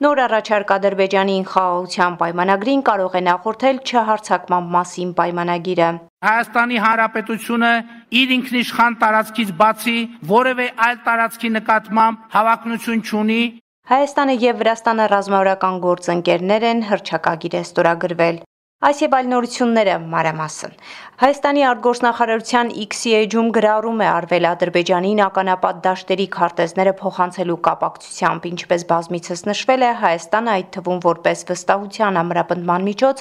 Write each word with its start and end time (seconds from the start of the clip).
Նոր 0.00 0.20
առաջարկ 0.24 0.70
Ադրբեջանին 0.74 1.42
խաղաղության 1.52 2.14
պայմանագրին 2.20 2.82
կարող 2.88 3.16
է 3.18 3.20
նախորդել 3.26 3.80
չհարցակման 3.84 4.68
մասին 4.76 5.10
պայմանագիրը։ 5.18 5.88
Հայաստանի 6.26 6.78
Հանրապետությունը 6.84 7.72
իր 8.20 8.32
ինքնիշխան 8.36 8.96
տարածքից 9.02 9.50
բացի 9.60 9.98
որևէ 10.32 10.68
այլ 10.88 10.96
տարածքի 11.08 11.50
նկատմամբ 11.60 12.24
հավակնություն 12.36 13.04
չունի 13.10 13.42
Հայաստանը 13.90 14.34
եւ 14.40 14.58
Վրաստանը 14.62 15.04
ռազմավարական 15.10 15.76
գործընկերներ 15.84 16.66
են, 16.70 16.82
հրճակագիր 16.90 17.54
է 17.60 17.62
ստորագրվել։ 17.68 18.36
Այս 18.80 19.00
եւ 19.04 19.12
այլ 19.12 19.26
նորությունները 19.28 19.94
մանրամասն։ 20.08 20.76
Հայաստանի 21.20 21.64
արտգործնախարարության 21.70 22.68
X-ի 22.84 23.10
էջում 23.16 23.48
գրառում 23.56 23.98
է 24.00 24.06
արվել 24.08 24.46
Ադրբեջանին 24.50 25.18
ականապատ 25.24 25.82
դաշտերի 25.86 26.26
քարտեզները 26.36 26.94
փոխանցելու 27.00 27.56
կապակցությամբ, 27.66 28.46
ինչպես 28.50 28.86
բազմիցս 28.92 29.44
նշվել 29.50 29.84
է, 29.84 29.90
Հայաստանը 30.04 30.52
այդ 30.54 30.70
թվում 30.78 31.02
որպես 31.04 31.44
վստահության 31.50 32.20
ամրապնդման 32.22 32.88
միջոց 32.88 33.20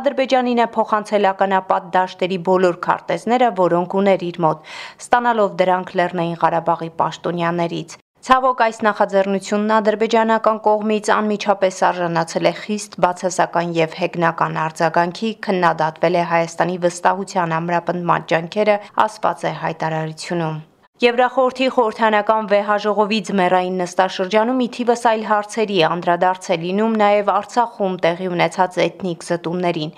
Ադրբեջանին 0.00 0.60
է 0.60 0.66
փոխանցել 0.76 1.30
ականապատ 1.32 1.86
դաշտերի 1.96 2.38
բոլոր 2.50 2.76
քարտեզները, 2.84 3.48
որոնք 3.64 3.96
ուներ 4.02 4.26
իր 4.28 4.42
մոտ, 4.44 4.68
ստանալով 5.08 5.56
դրանք 5.64 5.96
Լեռնային 6.02 6.38
Ղարաբաղի 6.44 6.92
պաշտոնյաներից։ 7.00 7.96
Ցավոք 8.26 8.62
այս 8.64 8.78
նախաձեռնությունն 8.82 9.72
ադրբեջանական 9.74 10.56
կողմից 10.64 11.10
անմիջապես 11.14 11.76
արժանացել 11.88 12.48
է 12.50 12.52
խիստ 12.60 12.96
բացասական 13.04 13.70
եւ 13.76 13.94
հեգնական 13.98 14.58
արձագանքի, 14.64 15.30
քննադատվել 15.46 16.18
է 16.18 16.24
Հայաստանի 16.32 16.80
վստահության 16.86 17.54
ամրապնդման 17.60 18.26
ջանքերը, 18.32 18.76
ասված 19.06 19.46
է 19.46 19.54
հայտարարությունում։ 19.62 20.58
Եվրախորհրդի 20.98 21.66
խորհրդանական 21.76 22.46
վեհաժողովի 22.50 23.18
ձմեռային 23.28 23.76
նստաշրջանում 23.84 24.62
ի 24.64 24.68
թիվս 24.76 25.04
այլ 25.12 25.22
հարցերի 25.30 25.76
անդրադարձ 25.88 26.48
է 26.50 26.56
լինում 26.66 26.96
նաև 27.06 27.30
Արցախում 27.38 27.98
տեղի 28.02 28.30
ունեցած 28.34 28.82
էթնիկ 28.88 29.26
զտումներին։ 29.30 29.96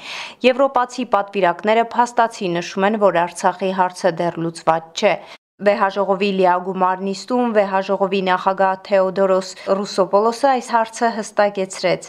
Եվրոպացի 0.51 1.11
պատվիրակները 1.17 1.91
փաստացի 1.97 2.55
նշում 2.61 2.91
են, 2.91 3.05
որ 3.09 3.23
Արցախի 3.25 3.77
հարցը 3.81 4.19
դեռ 4.21 4.43
լուծված 4.45 4.91
չէ։ 5.01 5.15
Վեհաժողովի 5.61 6.31
լիագումար 6.39 7.03
նիստում 7.09 7.51
վեհաժողովի 7.57 8.21
նախագահ 8.31 8.79
Թեոդորոս 8.87 9.51
Ռուսոպոլոսը 9.81 10.49
այս 10.55 10.71
հարցը 10.77 11.11
հստակեցրեց։ 11.19 12.09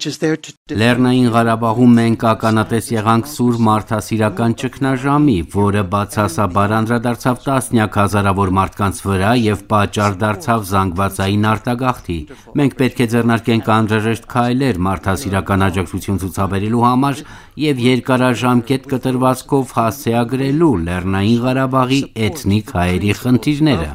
Լեռնային 0.00 1.26
Ղարաբաղում 1.34 1.92
մենք 1.98 2.22
ականատես 2.30 2.86
եղանք 2.94 3.26
սուր 3.28 3.58
մարդասիրական 3.66 4.54
ճգնաժամի, 4.62 5.36
որը 5.52 5.82
բացասաբար 5.92 6.74
անդրադարձավ 6.78 7.42
տասնյակ 7.44 7.98
հազարավոր 8.00 8.52
մարդկանց 8.58 9.02
վրա 9.06 9.32
եւ 9.42 9.62
պատճառ 9.72 10.18
դարձավ 10.24 10.66
զանգվածային 10.72 11.46
արտագաղթի։ 11.52 12.18
Մենք 12.62 12.76
պետք 12.82 13.02
է 13.04 13.08
ձեռնարկենք 13.14 13.72
անհրաժեշտ 13.76 14.28
քայլեր 14.32 14.82
մարդասիրական 14.88 15.66
աջակցություն 15.68 16.20
ցուցաբերելու 16.24 16.84
համար 16.88 17.24
եւ 17.68 17.82
երկարաժամկետ 17.92 18.92
կտրվածքով 18.96 19.74
հասցեագրելու 19.78 20.76
Լեռնային 20.88 21.42
Ղարաբաղի 21.46 22.04
էթնիկ 22.32 22.76
հայերի 22.80 23.18
խնդիրները։ 23.22 23.90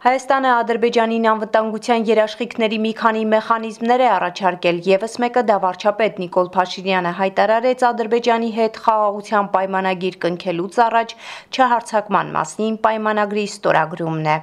Հայաստանը 0.00 0.50
Ադրբեջանին 0.56 1.26
անվտանգության 1.28 2.04
երաշխիքների 2.08 2.76
մի 2.84 2.92
քանի 3.00 3.24
մեխանիզմներ 3.32 4.02
է 4.04 4.06
առաջարկել։ 4.10 4.78
Եվս 4.86 5.16
մեկը 5.24 5.42
դա 5.50 5.58
վարչապետ 5.64 6.22
Նիկոլ 6.22 6.48
Փաշինյանը 6.54 7.12
հայտարարեց 7.18 7.84
Ադրբեջանի 7.88 8.48
հետ 8.54 8.80
խաղաղության 8.86 9.50
պայմանագիր 9.56 10.16
կնքելուց 10.22 10.80
առաջ 10.86 11.12
չհարցակման 11.52 12.32
մասին 12.38 12.80
պայմանագրի 12.88 13.44
ստորագրումն 13.50 14.32
է։ 14.36 14.38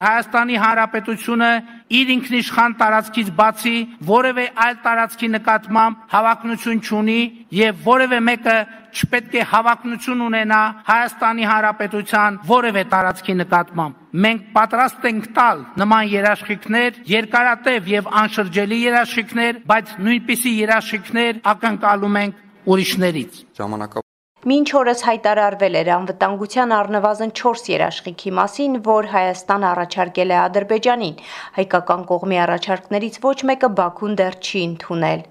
Հայաստանի 0.00 0.54
Հանրապետությունը 0.56 1.48
իր 1.92 2.10
ինքնիշխան 2.14 2.76
տարածքից 2.80 3.26
բացի 3.36 3.72
որևէ 4.08 4.46
այլ 4.64 4.78
տարածքի 4.86 5.28
նկատմամբ 5.34 5.98
հավակնություն 6.14 6.80
չունի 6.80 7.18
եւ 7.58 7.82
որևէ 7.84 8.22
մեկը 8.30 8.56
չպետք 8.96 9.36
է 9.36 9.44
հավակնություն 9.52 10.24
ունենա 10.30 10.62
Հայաստանի 10.88 11.48
Հանրապետության 11.52 12.40
որևէ 12.48 12.84
տարածքի 12.96 13.38
նկատմամբ։ 13.44 14.18
Մենք 14.24 14.50
պատրաստ 14.56 15.08
ենք 15.12 15.30
տալ 15.36 15.64
նման 15.84 16.12
երաշխիքներ, 16.16 17.00
երկարատև 17.20 17.94
եւ 18.00 18.12
անշրջելի 18.24 18.84
երաշխիքներ, 18.88 19.64
բայց 19.68 19.96
նույնպիսի 20.08 20.58
երաշխիքներ 20.64 21.42
ակնկալում 21.54 22.22
ենք 22.24 22.46
ուրիշներից։ 22.72 23.44
Ժամանակա 23.60 24.09
Մինչ 24.40 24.68
օրս 24.72 25.02
հայտարարվել 25.04 25.74
էր 25.76 25.88
անվտանգության 25.92 26.70
առնվազն 26.72 27.32
4 27.40 27.66
երաշխիքի 27.70 28.30
մասին, 28.38 28.78
որ 28.86 29.08
Հայաստան 29.12 29.66
առաջարկել 29.70 30.32
է 30.32 30.38
Ադրբեջանին։ 30.40 31.18
Հայկական 31.58 32.06
կողմի 32.08 32.38
առաջարկներից 32.44 33.18
ոչ 33.26 33.34
մեկը 33.50 33.70
Բաքուն 33.80 34.16
դեռ 34.22 34.38
չի 34.40 34.62
ընդունել։ 34.70 35.26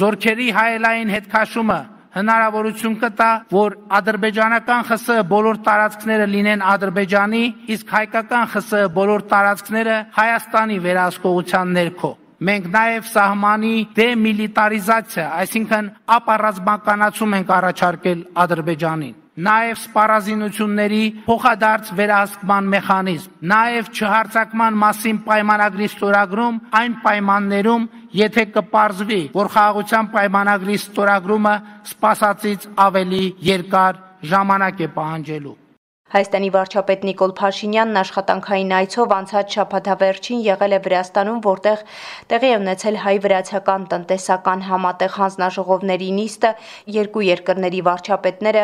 Զորքերի 0.00 0.48
հայելային 0.56 1.12
հետքաշումը 1.12 1.78
հնարավորություն 2.16 2.98
կտա, 3.04 3.30
որ 3.52 3.78
ադրբեջանական 4.00 4.82
ԽՍՀ 4.88 5.22
բոլոր 5.28 5.56
տարածքները 5.68 6.26
լինեն 6.32 6.66
Ադրբեջանի, 6.72 7.44
իսկ 7.74 7.96
հայկական 8.00 8.44
ԽՍՀ 8.54 8.84
բոլոր 8.96 9.28
տարածքները 9.34 9.96
Հայաստանի 10.24 10.78
վերահսկողության 10.88 11.74
ներքո։ 11.74 12.16
Մենք 12.44 12.70
նաև 12.74 13.10
սահմանի 13.14 13.74
դեմիլիտարիզացիա, 13.96 15.26
այսինքն 15.42 15.92
ապառազմականացում 16.18 17.36
ենք 17.40 17.52
առաջարկել 17.58 18.24
Ադրբեջանին 18.44 19.20
նաև 19.34 19.78
սպառազինությունների 19.80 21.04
փոխադարձ 21.24 21.88
վերահսկման 21.98 22.68
մեխանիզմ, 22.74 23.32
նաև 23.50 23.88
չհարցակման 23.90 24.78
մասին 24.82 25.18
պայմանագրի 25.24 25.88
ստորագրում 25.90 26.60
այն 26.80 26.94
պայմաններում, 27.06 27.88
եթե 28.20 28.46
կպարզվի, 28.54 29.20
որ 29.34 29.52
խաղաղության 29.56 30.12
պայմանագրի 30.14 30.78
ստորագրումը 30.84 31.56
սպասածից 31.90 32.70
ավելի 32.86 33.24
երկար 33.50 34.00
ժամանակ 34.30 34.86
է 34.86 34.90
պահանջելու։ 34.94 35.63
Հայաստանի 36.14 36.48
վարչապետ 36.54 37.00
Նիկոլ 37.08 37.32
Փաշինյանն 37.34 37.96
աշխատանքային 37.98 38.68
այցով 38.76 39.12
անցած 39.14 39.54
շաբաթավերջին 39.54 40.42
եղել 40.46 40.74
է 40.76 40.78
Վրաստանում, 40.84 41.38
որտեղ 41.42 41.80
տեղի 42.30 42.50
է 42.54 42.58
ունեցել 42.60 42.98
հայ-վրացական 43.04 43.86
տնտեսական 43.90 44.62
համատեղ 44.68 45.16
հանձնաժողովների 45.18 46.10
նիստը, 46.18 46.52
երկու 46.94 47.24
երկրների 47.26 47.80
վարչապետները 47.88 48.62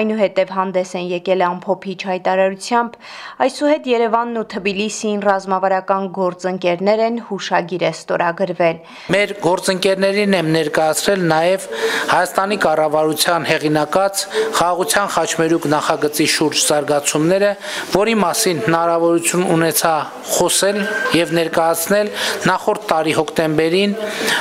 այնուհետև 0.00 0.54
հանդես 0.56 0.94
են 0.96 1.06
եկել 1.10 1.44
ամփոփիչ 1.50 1.98
հայտարարությամբ։ 2.16 2.96
Այսուհետ 3.44 3.90
Երևանն 3.92 4.40
ու 4.40 4.46
Թբիլիսին 4.56 5.20
ռազմավարական 5.28 6.08
գործընկերներ 6.16 7.04
են 7.10 7.20
հուշագիր 7.28 7.84
է 7.84 7.92
ստորագրվել։ 7.92 8.80
Մեր 9.12 9.36
գործընկերներին 9.44 10.38
եմ 10.40 10.50
ներկայացրել 10.56 11.28
նաև 11.36 11.68
Հայաստանի 12.16 12.60
կառավարության 12.64 13.46
հեղինակած 13.52 14.26
խաղաղության 14.56 15.14
խաչմերուկ 15.16 15.70
նախագծի 15.76 16.28
շուրջ 16.36 16.66
զարգացումները, 16.86 17.50
որի 17.92 18.14
մասին 18.22 18.60
հնարավորություն 18.66 19.44
ունեցա 19.54 19.94
խոսել 20.36 20.78
եւ 21.16 21.32
ներկայացնել 21.38 22.10
նախորդ 22.50 22.86
տարի 22.90 23.14
հոկտեմբերին 23.18 23.94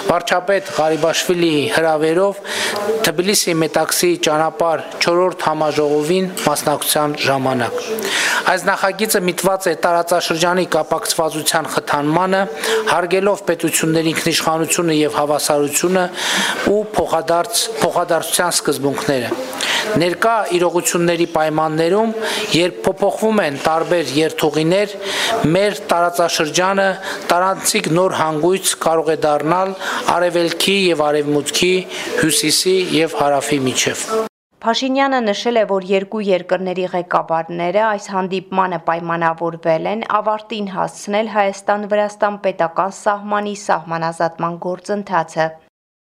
վարչապետ 0.10 0.72
Ղարիբաշվիլիի 0.78 1.64
հրավերով 1.76 2.42
Թբիլիսի 3.06 3.56
Մետաքսի 3.62 4.12
ճանապարհ 4.26 4.84
4-րդ 5.06 5.46
համաժողովին 5.46 6.30
մասնակցության 6.46 7.16
ժամանակ։ 7.26 7.80
Այս 8.46 8.66
նախագիծը 8.70 9.22
միտված 9.26 9.68
է 9.72 9.74
տարածաշրջանի 9.86 10.66
կապակցվածության 10.76 11.70
խթանմանը, 11.76 12.42
հարգելով 12.92 13.44
պետությունների 13.50 14.14
ինքնիշխանությունը 14.16 14.98
եւ 15.02 15.20
հավասարությունը 15.22 16.06
ու 16.76 16.82
փոխադարձ 16.98 17.64
փոխադարձության 17.82 18.58
սկզբունքները։ 18.60 19.55
Ներկա 20.02 20.36
իրողությունների 20.58 21.28
պայմաններում, 21.36 22.14
երբ 22.56 22.78
փոփոխվում 22.86 23.42
են 23.46 23.60
տարբեր 23.66 24.14
երթուղիներ, 24.20 24.96
մեր 25.56 25.82
տարածաշրջանը 25.94 26.88
տարանցիկ 27.32 27.90
նոր 27.98 28.16
հանգույց 28.22 28.76
կարող 28.86 29.12
է 29.16 29.18
դառնալ 29.26 29.76
արևելքի 30.20 30.78
եւ 30.92 31.04
արևմուտքի, 31.10 31.74
հյուսիսի 32.22 32.78
եւ 33.00 33.20
հարավի 33.24 33.60
միջև։ 33.70 34.08
Փաշինյանը 34.66 35.18
նշել 35.22 35.60
է, 35.62 35.64
որ 35.70 35.84
երկու 35.92 36.22
երկրների 36.26 36.86
ղեկավարները 36.94 37.82
այս 37.86 38.08
հանդիպմանը 38.14 38.80
պայմանավորվել 38.88 39.90
են 39.92 40.02
ավարտին 40.20 40.72
հասցնել 40.78 41.30
Հայաստան-Վրաստան 41.36 42.40
պետական 42.48 42.98
սահմանի 43.02 43.54
սահմանազատման 43.66 44.58
գործընթացը 44.66 45.48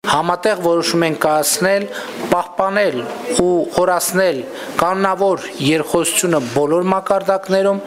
համատեղ 0.08 0.60
որոշում 0.64 1.04
են 1.08 1.16
կայացնել 1.24 1.86
պահպանել 2.32 2.98
ու 3.44 3.52
խորացնել 3.76 4.40
կանոնավոր 4.80 5.46
երկխոսությունը 5.68 6.40
բոլոր 6.56 6.88
մակարդակներում 6.94 7.80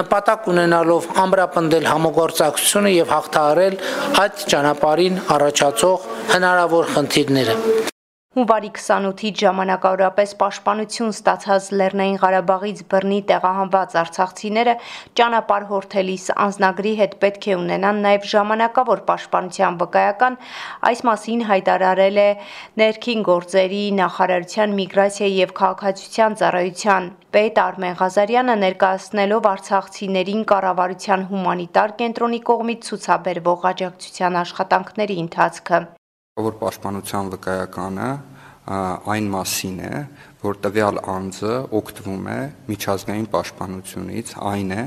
նպատակ 0.00 0.50
ունենալով 0.54 1.08
ամրապնդել 1.24 1.88
համագործակցությունը 1.92 2.92
եւ 2.96 3.16
հաղթահարել 3.16 3.80
այդ 4.24 4.44
ճանապարհին 4.52 5.24
առաջացող 5.38 6.12
հնարավոր 6.36 6.92
խնդիրները 6.96 7.91
Հունվարի 8.32 8.68
28-ից 8.76 9.40
ժամանակավորապես 9.42 10.30
պաշտպանություն 10.40 11.10
ստացած 11.12 11.66
Լեռնային 11.80 12.14
Ղարաբաղից 12.22 12.78
բռնի 12.94 13.18
տեղահանված 13.30 13.96
արցախցիները 14.02 14.74
ճանապարհ 15.20 15.66
հորթելիս 15.72 16.24
անznագրի 16.46 16.94
հետ 17.02 17.18
պետք 17.24 17.50
է 17.52 17.58
ունենան 17.58 18.00
նաև 18.06 18.24
ժամանակավոր 18.32 19.04
պաշտպանության 19.12 19.78
վկայական, 19.84 20.40
այս 20.92 21.04
մասին 21.12 21.44
հայտարարել 21.52 22.24
է 22.24 22.28
Ներքին 22.80 23.28
գործերի 23.28 23.84
նախարարության 24.00 24.76
միգրացիայի 24.80 25.38
եւ 25.44 25.56
քաղաքացիության 25.62 26.40
ծառայության 26.40 27.14
պետ 27.36 27.64
Արմեն 27.68 27.96
Ղազարյանը 28.00 28.60
ներկայացնելով 28.66 29.54
արցախցիներին 29.56 30.44
կառավարության 30.56 31.30
հումանիտար 31.36 31.98
կենտրոնի 32.00 32.46
կողմից 32.52 32.92
ցուցաբերվող 32.92 33.72
աջակցության 33.76 34.46
աշխատանքների 34.48 35.24
ընթացքը 35.28 35.88
որ 36.40 36.54
պաշտպանության 36.56 37.26
վկայականը 37.34 38.04
այն 39.12 39.26
մասին 39.34 39.82
է, 39.84 39.98
որ 40.40 40.56
տվյալ 40.64 41.00
անձը 41.12 41.58
օգտվում 41.76 42.30
է 42.32 42.36
միջազգային 42.70 43.28
պաշտպանությունից, 43.34 44.32
այն 44.52 44.72
է, 44.78 44.86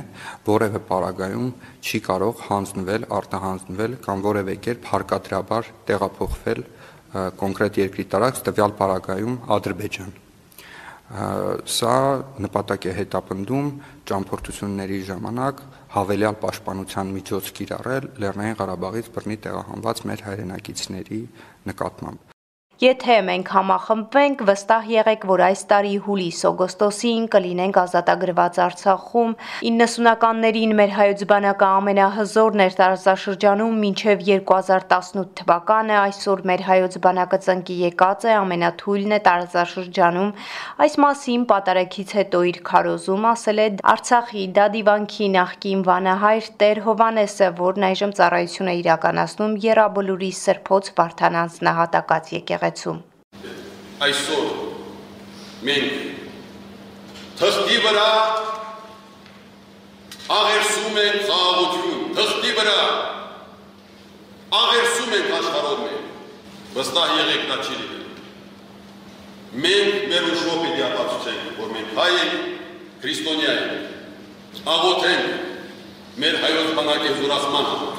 որևէ 0.50 0.84
պարագայում 0.90 1.54
չի 1.86 2.04
կարող 2.10 2.44
հանձնվել, 2.50 3.08
արտահանձնվել 3.22 3.98
կամ 4.10 4.28
որևէ 4.32 4.60
կերպ 4.66 4.92
հարկադրաբար 4.96 5.74
տեղափոխվել 5.86 6.68
կոնկրետ 7.46 7.82
երկրի 7.86 8.12
տարածք, 8.16 8.46
տվյալ 8.50 8.80
պարագայում 8.82 9.42
Ադրբեջան։ 9.60 10.25
Սա 11.06 11.96
նպատակ 12.42 12.88
է 12.90 12.94
հետապնդում 12.98 13.68
ճամփորդությունների 14.10 15.00
ժամանակ 15.12 15.62
հավելյալ 15.96 16.40
պաշտպանության 16.42 17.16
միջոց 17.20 17.52
կիրառել 17.62 18.12
Լեռնային 18.26 18.62
Ղարաբաղից 18.62 19.12
բռնի 19.18 19.42
տեղահանված 19.46 20.06
մեր 20.10 20.30
հայրենակիցների 20.30 21.22
նկատմամբ։ 21.70 22.35
Եթե 22.76 23.16
մենք 23.24 23.50
համախմբվենք, 23.56 24.42
վստահ 24.50 24.88
եղեք, 24.92 25.22
որ 25.30 25.42
այս 25.46 25.62
տարի 25.70 25.92
հուլիս-օգոստոսին 26.06 27.28
կլինենք 27.32 27.78
ազատագրված 27.80 28.58
Արցախում։ 28.66 29.30
90-ականներին 29.68 30.74
մեր 30.76 30.92
հայոց 30.98 31.24
բանակը 31.30 31.70
ամենահզոր 31.76 32.58
ներտարզաշրջանում 32.60 33.78
մինչև 33.84 34.26
2018 34.28 35.32
թվականը, 35.40 35.96
այսօր 36.02 36.44
մեր 36.52 36.66
հայոց 36.68 36.98
բանակը 37.06 37.40
ծնկի 37.48 37.78
եկած 37.86 38.28
է 38.28 38.36
ամենաթույլն 38.42 39.16
է 39.16 39.22
տարածաշրջանում։ 39.30 40.36
Այս 40.84 41.00
մասին 41.06 41.48
պատարակից 41.56 42.14
հետո 42.20 42.44
իր 42.52 42.62
քարոզում 42.68 43.30
ասել 43.32 43.64
է 43.64 43.70
Արցախի 43.96 44.46
դադիվանքի 44.60 45.32
նախկին 45.40 45.88
վանահայր 45.88 46.52
Տեր 46.60 46.84
Հովանեսը, 46.90 47.50
որն 47.64 47.90
այժմ 47.94 48.16
ծառայություն 48.20 48.74
է 48.76 48.78
իրականացնում 48.84 49.58
Եռաբլուրի 49.70 50.32
Սրբոց 50.44 50.94
Վարդանանց 51.00 51.60
նահատակած 51.70 52.36
եկեղեցի 52.36 52.65
եկեղեցում։ 52.66 53.00
Այսօր 54.06 54.46
մենք 55.66 55.94
թղթի 57.40 57.78
վրա 57.86 58.08
աղերսում 60.36 60.98
ենք 61.02 61.20
խաղաղություն, 61.30 62.02
թղթի 62.18 62.52
վրա 62.60 62.80
աղերսում 64.62 65.16
ենք 65.20 65.30
աշխարհով 65.40 65.80
մենք։ 65.86 66.04
Վստահ 66.76 67.14
եղեք 67.20 67.46
դա 67.52 67.58
չի 67.62 67.78
լինելու։ 67.80 68.04
Մենք 69.66 70.10
մեր 70.12 70.30
ուժով 70.34 70.58
պիտի 70.66 70.86
ապացուցենք, 70.90 71.46
որ 71.62 71.74
մենք 71.76 71.94
հայ 72.00 72.10
ենք, 72.16 72.36
քրիստոնյա 73.06 73.56
ենք։ 73.62 74.66
Աղոթենք 74.76 75.26
մեր 76.24 76.38
հայոց 76.44 76.70
բանակի 76.80 77.16
զորացման 77.22 77.66
համար։ 77.72 77.96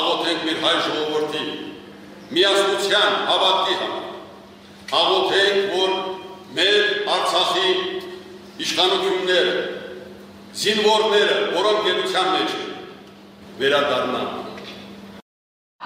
Աղոթենք 0.00 0.46
մեր 0.48 0.62
հայ 0.64 0.76
ժողովրդի 0.88 1.69
միասնության 2.34 3.16
հավատքի 3.30 3.76
համար։ 3.80 4.06
Աղոթենք, 5.00 5.74
որ 5.74 5.96
մեր 6.58 6.78
Արցախի 7.14 7.72
իշխանությունները, 8.64 9.56
զինվորները, 10.60 11.36
որոնք 11.56 11.82
գերության 11.86 12.30
մեջ 12.36 12.54
են, 12.60 12.70
վերադառնան 13.60 14.49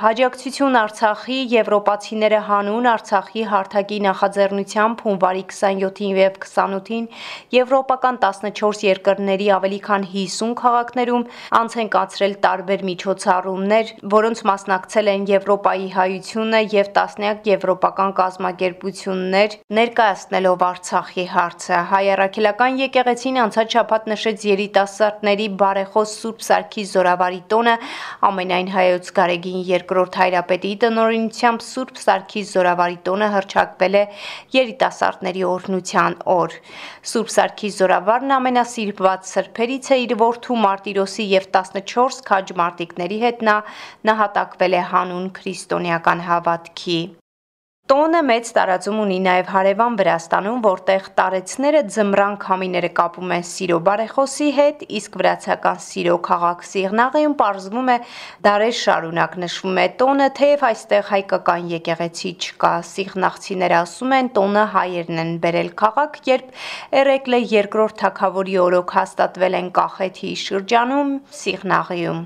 Հաջակցություն 0.04 0.74
Արցախի 0.76 1.36
եվրոպացիները 1.48 2.38
հանուն 2.44 2.86
Արցախի 2.90 3.42
հարթակի 3.48 3.98
նախաձեռնությամբ 4.04 5.02
հունվարի 5.04 5.44
27-ին 5.52 6.18
եւ 6.18 6.34
28-ին 6.42 7.06
եվրոպական 7.54 8.18
14 8.24 8.84
երկրների 8.84 9.46
ավելի 9.56 9.78
քան 9.86 10.04
50 10.16 10.52
քաղաքներում 10.58 11.24
անց 11.60 11.76
են 11.80 11.88
կացրել 11.94 12.34
տարբեր 12.44 12.84
միջոցառումներ, 12.88 13.94
որոնց 14.16 14.42
մասնակցել 14.50 15.08
են 15.14 15.24
Եվրոպայի 15.32 15.88
հայությունը 15.96 16.60
եւ 16.74 16.92
տասնյակ 17.00 17.48
եվրոպական 17.54 18.14
կազմակերպություններ, 18.20 19.56
ներկայացնելով 19.80 20.66
Արցախի 20.68 21.26
հարցը։ 21.32 21.80
Հայ 21.94 22.04
առաքելական 22.18 22.78
եկեղեցին 22.84 23.40
անցած 23.46 23.78
շաբաթ 23.78 24.12
նշեց 24.12 24.46
երիտասարդների 24.52 25.48
բարեխոս 25.64 26.14
Սուրբ 26.20 26.46
Սարգիս 26.50 26.94
Զորավարի 26.98 27.42
տոնը 27.54 27.78
ամենայն 28.34 28.72
հայոց 28.76 29.12
գարեգին 29.22 29.64
երկրորդ 29.64 29.92
հայրապետի 30.18 30.72
տնօրինությամբ 30.84 31.64
Սուրբ 31.66 32.00
Սարգիս 32.04 32.52
Զորավարի 32.56 32.98
տոնը 33.08 33.28
հրճակվել 33.34 33.98
է 34.00 34.04
երիտասարդների 34.56 35.44
օրհնության 35.50 36.18
օր։ 36.34 36.58
Սուրբ 37.14 37.34
Սարգիս 37.38 37.80
Զորավարն 37.80 38.36
ամենասիրված 38.38 39.32
սրբերից 39.32 39.90
է 39.94 40.00
իր 40.04 40.16
որդու 40.26 40.60
Մարտիրոսի 40.68 41.28
եւ 41.32 41.50
14 41.58 42.22
քաջ 42.30 42.54
մարտիկների 42.62 43.20
հետ 43.26 43.44
նա 43.50 43.58
նահատակվել 44.12 44.80
է 44.80 44.86
հանուն 44.94 45.28
քրիստոնեական 45.40 46.26
հավատքի։ 46.30 46.98
Տոնը 47.84 48.20
մեծ 48.24 48.46
տարածում 48.56 49.00
ունի 49.02 49.16
նաև 49.20 49.48
հարևան 49.52 49.96
Վրաստանում, 49.98 50.60
որտեղ 50.64 51.08
տարեցները 51.18 51.80
ձմռան 51.92 52.36
քամիները 52.40 52.88
կապում 52.96 53.34
են 53.36 53.42
Սիրո 53.44 53.76
բարեխոսի 53.88 54.46
հետ, 54.56 54.84
իսկ 54.98 55.18
վրացական 55.20 55.82
Սիրո 55.84 56.14
քաղաք 56.24 56.64
Սիղնաղիում 56.64 57.34
պարզվում 57.42 57.90
է 57.92 57.96
դարեր 58.46 58.78
շարունակ 58.78 59.36
նշվում 59.44 59.80
է 59.82 59.86
տոնը, 60.00 60.28
թեև 60.40 60.64
այստեղ 60.70 61.04
հայկական 61.10 61.68
եկեղեցի 61.74 62.32
չկա։ 62.40 62.72
Սիղնաղցիները 62.88 63.76
ասում 63.84 64.16
են 64.16 64.32
տոնը 64.40 64.64
հայերն 64.78 65.22
են 65.24 65.36
բերել 65.44 65.70
քաղաք, 65.84 66.18
երբ 66.32 66.64
Էրեկլե 67.04 67.42
երկրորդ 67.52 68.00
թագավորի 68.00 68.58
օրոք 68.64 68.96
հաստատվել 68.96 69.58
են 69.60 69.70
Կախեթի 69.76 70.32
շրջանում 70.46 71.14
Սիղնաղիում։ 71.44 72.24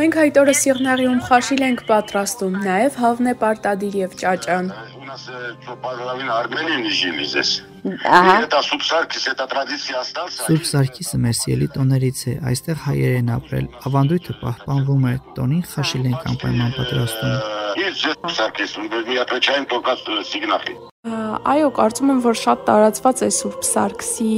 Մենք 0.00 0.20
հայտորը 0.24 0.56
Սիղնաղիում 0.64 1.22
խաշիլ 1.28 1.68
ենք 1.68 1.86
պատրաստում, 1.92 2.60
նաև 2.64 3.00
հավն 3.04 3.32
է 3.32 3.38
պարտադիր 3.44 4.02
եւ 4.06 4.20
ճաճան 4.24 4.74
нас 5.15 5.29
что 5.61 5.75
половина 5.75 6.39
армянин 6.39 6.89
жили 6.89 7.23
здесь. 7.23 7.63
Ահա։ 7.83 8.43
Это 8.45 8.61
Սուրբ 8.61 8.83
Սարգիս, 8.85 9.27
это 9.31 9.47
традиция 9.47 9.99
остался. 9.99 10.43
Սուրբ 10.45 10.65
Սարգիսը 10.69 11.17
մեր 11.17 11.35
սիրելի 11.39 11.67
տոներից 11.73 12.19
է, 12.29 12.33
այստեղ 12.45 12.77
հայեր 12.85 13.15
են 13.21 13.31
ապրել։ 13.37 13.65
Ավանդույթը 13.89 14.35
պահպանվում 14.43 15.07
է, 15.09 15.15
տոնին 15.39 15.65
խաշիլ 15.71 16.05
են 16.11 16.17
անպայման 16.29 16.71
պատրաստում։ 16.77 17.35
Իսկ 17.81 18.29
Սարգիս, 18.37 18.71
мы 19.09 19.17
отвечаем 19.17 19.65
только 19.65 19.97
сигнахи։ 20.29 20.77
Այո, 21.06 21.68
կարծում 21.70 22.08
եմ, 22.10 22.20
որ 22.24 22.38
շատ 22.40 22.62
տարածված 22.66 23.20
է 23.22 23.28
Սուրբ 23.36 23.66
Սարգսի 23.68 24.30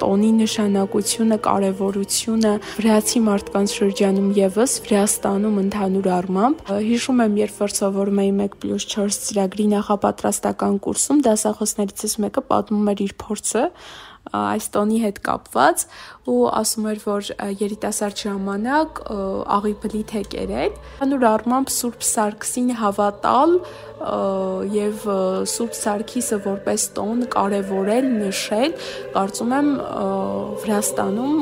տոնի 0.00 0.30
նշանակությունը, 0.40 1.38
կարևորությունը 1.46 2.54
վրացի 2.80 3.22
մարդկանց 3.28 3.74
շրջանում 3.78 4.32
եւս 4.40 4.74
Վրաստանում 4.82 5.60
ընդհանուր 5.62 6.08
առմամբ։ 6.18 6.64
Հիշում 6.90 7.22
եմ, 7.26 7.36
երբ 7.42 7.60
որ 7.62 7.74
սովորում 7.78 8.22
էի 8.24 8.32
1+4 8.42 9.20
ծրագրի 9.28 9.66
նախապատրաստական 9.76 10.80
կուրսում, 10.82 11.22
դասախոսներիցս 11.28 12.18
մեկը 12.26 12.46
պատմում 12.50 12.90
էր 12.92 13.04
իր 13.06 13.14
փորձը 13.22 13.64
այս 14.30 14.66
տոնի 14.74 14.98
հետ 15.02 15.18
կապված 15.26 15.84
ու 16.32 16.36
ասում 16.60 16.86
էր, 16.92 17.00
որ 17.04 17.30
երիտասարդ 17.62 18.22
ժամանակ 18.22 19.00
աղի 19.56 19.74
բլիթ 19.82 20.14
է 20.14 20.22
կերել։ 20.34 20.76
Անուր 21.06 21.26
առմամբ 21.32 21.72
Սուրբ 21.76 22.06
Սարգսին 22.08 22.70
հավատալ 22.82 23.54
եւ 24.76 25.06
Սուրբ 25.52 25.76
Սարգիսը 25.82 26.40
որպես 26.46 26.88
տոն 26.96 27.26
կարևորել, 27.34 28.10
նշել, 28.22 28.76
կարծում 29.18 29.54
եմ 29.58 29.70
Վրաստանում 30.62 31.38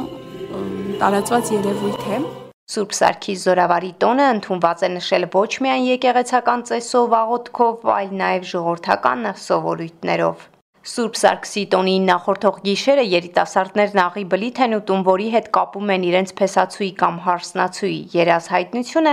տարածված 1.00 1.56
երևույթ 1.60 2.06
է։ 2.16 2.22
Սուրբ 2.70 2.92
Սարգիս 2.94 3.44
Զորավարի 3.48 3.88
տոնը 4.02 4.26
ընդունված 4.36 4.84
է 4.86 4.90
նշել 4.94 5.26
ոչ 5.34 5.50
միայն 5.66 5.88
եկեղեցական 5.88 6.62
ծեսով, 6.70 7.16
աղոթքով, 7.20 7.90
այլ 7.96 8.14
նաև 8.22 8.48
ժողովրդական 8.52 9.28
սովորույթներով։ 9.48 10.48
Սուրբ 10.90 11.18
Սարգսի 11.20 11.62
տոնին 11.70 12.06
նախորդող 12.10 12.56
գիշերը 12.64 13.02
երիտասարդներն 13.06 14.00
աղի 14.04 14.24
բլիթ 14.32 14.60
են 14.64 14.72
ուտում, 14.80 15.04
որի 15.06 15.28
հետ 15.34 15.50
կապում 15.56 15.92
են 15.94 16.06
իրենց 16.08 16.32
փեսացուի 16.40 16.88
կամ 17.02 17.20
հարսնացուի 17.26 17.98
երազհայտնությունը, 18.16 19.12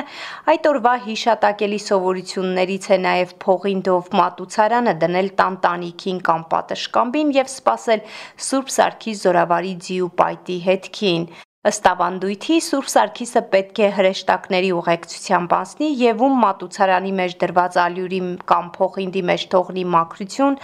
այդ 0.54 0.70
օրվա 0.72 0.94
հիշատակելի 1.06 1.80
սովորություններից 1.86 2.88
է 2.98 2.98
նաև 3.06 3.36
փողին 3.46 3.84
դով 3.90 4.10
մատուցարանը 4.22 4.96
դնել 5.06 5.30
տան 5.42 5.60
տանիքին 5.68 6.24
կամ 6.32 6.48
պատշկամբին 6.56 7.36
եւ 7.38 7.52
սпасել 7.54 8.08
Սուրբ 8.48 8.74
Սարգսի 8.78 9.20
զորավարի 9.22 9.76
ձիու 9.86 10.16
պայտի 10.24 10.58
հետքին։ 10.72 11.30
Ըստ 11.68 11.88
ավանդույթի 11.90 12.58
Սուրբ 12.64 12.90
Սարգիսը 12.94 13.42
պետք 13.52 13.80
է 13.84 13.88
հրեշտակների 13.98 14.68
ուղեկցությամբ 14.78 15.56
անցնի 15.58 15.88
եւ 16.02 16.22
ում 16.28 16.36
մատուցարանի 16.44 17.10
մեջ 17.18 17.34
դրված 17.42 17.80
ալյուրի 17.84 18.20
կամ 18.52 18.70
փոխինդի 18.78 19.24
մեջ 19.30 19.44
թողնի 19.54 19.84
մաքրություն, 19.96 20.56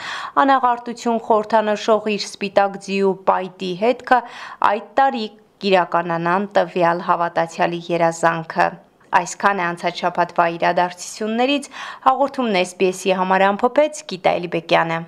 անաղարտություն 0.44 1.20
խորթանշող 1.28 2.08
իր 2.14 2.28
սպիտակ 2.30 2.78
ձիու 2.86 3.12
պայտի 3.32 3.72
հետքը 3.84 4.20
այդ 4.70 4.88
տարի 5.02 5.26
կիրականանան 5.66 6.48
տվյալ 6.60 7.04
հավատացյալի 7.10 7.82
երազանքը։ 7.90 8.70
Այսքան 9.20 9.60
է 9.60 9.66
անցած 9.74 10.06
շաբաթվա 10.06 10.46
իրադարձություններից 10.60 11.68
հաղորդումն 12.08 12.62
SPS-ի 12.64 13.20
համար 13.20 13.46
ամփոփեց 13.50 14.02
Գիտա 14.14 14.38
Էլիբեկյանը։ 14.40 15.02